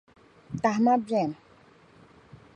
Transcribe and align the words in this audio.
Tamaha 0.63 0.97
beni. 1.07 1.35